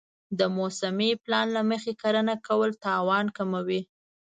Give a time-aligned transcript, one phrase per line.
[0.39, 3.81] د موسمي پلان له مخې کرنه کول تاوان کموي.